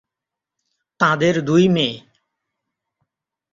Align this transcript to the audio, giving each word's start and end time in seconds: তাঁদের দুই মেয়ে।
তাঁদের 0.99 1.35
দুই 1.45 1.63
মেয়ে। 1.67 1.95